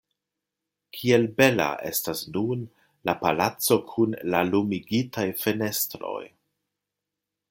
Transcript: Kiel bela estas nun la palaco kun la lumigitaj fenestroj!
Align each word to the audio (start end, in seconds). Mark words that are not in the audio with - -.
Kiel 0.99 1.25
bela 1.41 1.67
estas 1.89 2.23
nun 2.37 2.63
la 3.09 3.15
palaco 3.25 3.77
kun 3.91 4.17
la 4.35 4.43
lumigitaj 4.49 5.27
fenestroj! 5.45 6.23